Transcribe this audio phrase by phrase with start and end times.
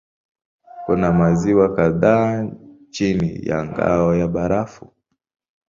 [0.85, 2.49] Kuna maziwa kadhaa
[2.89, 4.91] chini ya ngao ya barafu.